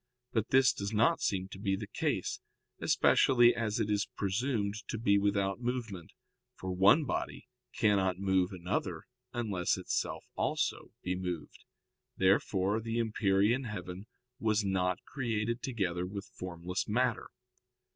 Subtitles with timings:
[0.31, 2.39] But this does not seem to be the case,
[2.79, 6.11] especially as it is presumed to be without movement;
[6.55, 11.65] for one body cannot move another unless itself also be moved.
[12.17, 14.07] Therefore the empyrean heaven
[14.39, 17.29] was not created together with formless matter.